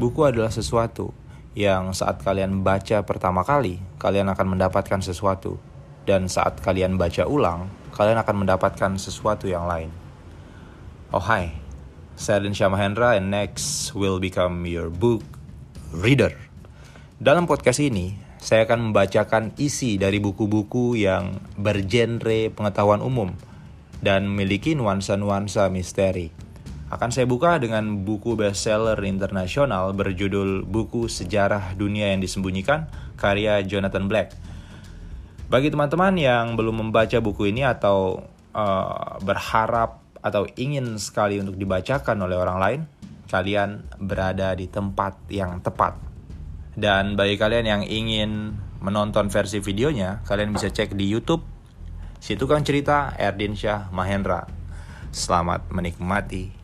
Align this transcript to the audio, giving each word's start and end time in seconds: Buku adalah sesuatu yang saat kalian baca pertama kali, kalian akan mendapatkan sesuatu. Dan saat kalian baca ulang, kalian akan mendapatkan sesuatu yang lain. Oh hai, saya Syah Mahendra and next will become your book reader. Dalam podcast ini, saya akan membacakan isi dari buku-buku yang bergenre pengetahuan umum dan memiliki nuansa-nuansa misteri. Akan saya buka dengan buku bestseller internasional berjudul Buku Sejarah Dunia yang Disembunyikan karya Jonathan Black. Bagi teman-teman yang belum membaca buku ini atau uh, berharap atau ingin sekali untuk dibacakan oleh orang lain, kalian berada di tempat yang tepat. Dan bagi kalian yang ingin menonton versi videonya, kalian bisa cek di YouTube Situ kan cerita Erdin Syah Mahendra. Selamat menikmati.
Buku 0.00 0.24
adalah 0.24 0.48
sesuatu 0.48 1.12
yang 1.52 1.92
saat 1.92 2.24
kalian 2.24 2.64
baca 2.64 3.04
pertama 3.04 3.44
kali, 3.44 3.84
kalian 4.00 4.32
akan 4.32 4.56
mendapatkan 4.56 5.04
sesuatu. 5.04 5.60
Dan 6.08 6.24
saat 6.24 6.56
kalian 6.64 6.96
baca 6.96 7.28
ulang, 7.28 7.68
kalian 7.92 8.16
akan 8.16 8.36
mendapatkan 8.48 8.96
sesuatu 8.96 9.44
yang 9.44 9.68
lain. 9.68 9.92
Oh 11.12 11.20
hai, 11.20 11.52
saya 12.16 12.40
Syah 12.40 12.72
Mahendra 12.72 13.12
and 13.12 13.28
next 13.28 13.92
will 13.92 14.16
become 14.16 14.64
your 14.64 14.88
book 14.88 15.20
reader. 15.92 16.32
Dalam 17.20 17.44
podcast 17.44 17.84
ini, 17.84 18.16
saya 18.40 18.64
akan 18.64 18.88
membacakan 18.96 19.52
isi 19.60 20.00
dari 20.00 20.16
buku-buku 20.16 20.96
yang 20.96 21.44
bergenre 21.60 22.48
pengetahuan 22.48 23.04
umum 23.04 23.36
dan 24.00 24.24
memiliki 24.24 24.72
nuansa-nuansa 24.72 25.68
misteri. 25.68 26.32
Akan 26.90 27.14
saya 27.14 27.22
buka 27.22 27.62
dengan 27.62 28.02
buku 28.02 28.34
bestseller 28.34 28.98
internasional 29.06 29.94
berjudul 29.94 30.66
Buku 30.66 31.06
Sejarah 31.06 31.78
Dunia 31.78 32.10
yang 32.10 32.18
Disembunyikan 32.18 32.90
karya 33.14 33.62
Jonathan 33.62 34.10
Black. 34.10 34.34
Bagi 35.46 35.70
teman-teman 35.70 36.18
yang 36.18 36.58
belum 36.58 36.90
membaca 36.90 37.18
buku 37.22 37.54
ini 37.54 37.62
atau 37.62 38.26
uh, 38.54 39.22
berharap 39.22 40.02
atau 40.18 40.50
ingin 40.58 40.98
sekali 40.98 41.38
untuk 41.38 41.54
dibacakan 41.54 42.26
oleh 42.26 42.34
orang 42.34 42.58
lain, 42.58 42.80
kalian 43.30 43.86
berada 44.02 44.50
di 44.58 44.66
tempat 44.66 45.30
yang 45.30 45.62
tepat. 45.62 45.94
Dan 46.74 47.14
bagi 47.14 47.38
kalian 47.38 47.66
yang 47.66 47.82
ingin 47.86 48.58
menonton 48.82 49.30
versi 49.30 49.62
videonya, 49.62 50.26
kalian 50.26 50.50
bisa 50.50 50.68
cek 50.74 50.98
di 50.98 51.06
YouTube 51.06 51.60
Situ 52.20 52.44
kan 52.44 52.60
cerita 52.60 53.16
Erdin 53.16 53.56
Syah 53.56 53.88
Mahendra. 53.96 54.44
Selamat 55.08 55.64
menikmati. 55.72 56.59